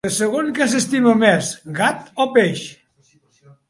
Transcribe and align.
De 0.05 0.09
segon 0.13 0.47
què 0.59 0.67
s'estima 0.71 1.13
més, 1.25 1.53
gat 1.83 2.13
o 2.27 2.31
peix? 2.39 2.67